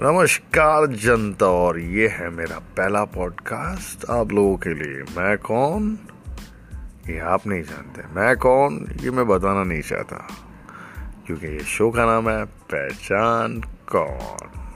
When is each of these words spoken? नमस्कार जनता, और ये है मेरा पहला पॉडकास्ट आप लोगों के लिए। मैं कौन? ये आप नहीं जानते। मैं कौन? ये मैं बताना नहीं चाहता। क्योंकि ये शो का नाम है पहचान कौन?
नमस्कार 0.00 0.86
जनता, 0.86 1.46
और 1.46 1.78
ये 1.78 2.08
है 2.08 2.30
मेरा 2.30 2.58
पहला 2.58 3.04
पॉडकास्ट 3.04 4.10
आप 4.10 4.32
लोगों 4.32 4.56
के 4.56 4.74
लिए। 4.74 5.02
मैं 5.02 5.38
कौन? 5.38 5.98
ये 7.08 7.18
आप 7.18 7.46
नहीं 7.46 7.62
जानते। 7.62 8.14
मैं 8.14 8.36
कौन? 8.36 8.86
ये 9.00 9.10
मैं 9.10 9.26
बताना 9.26 9.64
नहीं 9.64 9.82
चाहता। 9.82 10.28
क्योंकि 11.26 11.46
ये 11.46 11.58
शो 11.58 11.90
का 11.90 12.04
नाम 12.06 12.30
है 12.30 12.44
पहचान 12.44 13.60
कौन? 13.92 14.67